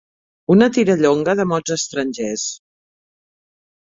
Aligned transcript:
Una 0.53 0.67
tirallonga 0.77 1.35
de 1.41 1.45
mots 1.51 1.75
estrangers. 1.75 2.47